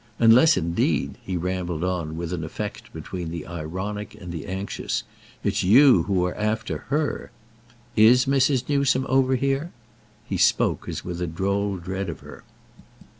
Unless 0.17 0.57
indeed," 0.57 1.19
he 1.21 1.37
rambled 1.37 1.83
on 1.83 2.17
with 2.17 2.33
an 2.33 2.43
effect 2.43 2.91
between 2.91 3.29
the 3.29 3.45
ironic 3.45 4.15
and 4.19 4.31
the 4.31 4.47
anxious, 4.47 5.03
"it's 5.43 5.63
you 5.63 6.05
who 6.07 6.25
are 6.25 6.33
after 6.37 6.79
her. 6.89 7.29
Is 7.95 8.25
Mrs. 8.25 8.67
Newsome 8.67 9.05
over 9.07 9.35
here?" 9.35 9.71
He 10.25 10.37
spoke 10.37 10.89
as 10.89 11.05
with 11.05 11.21
a 11.21 11.27
droll 11.27 11.77
dread 11.77 12.09
of 12.09 12.21
her. 12.21 12.43